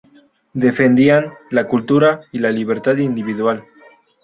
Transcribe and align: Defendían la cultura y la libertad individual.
Defendían 0.55 1.31
la 1.51 1.67
cultura 1.67 2.21
y 2.31 2.39
la 2.39 2.49
libertad 2.49 2.97
individual. 2.97 3.63